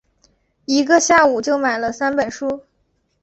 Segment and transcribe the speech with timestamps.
[0.65, 2.63] 一个下午就买了三本书